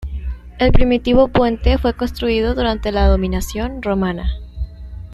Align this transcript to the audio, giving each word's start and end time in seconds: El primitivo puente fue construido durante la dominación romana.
El 0.57 0.71
primitivo 0.71 1.27
puente 1.27 1.77
fue 1.77 1.93
construido 1.95 2.55
durante 2.55 2.91
la 2.91 3.05
dominación 3.07 3.83
romana. 3.83 4.31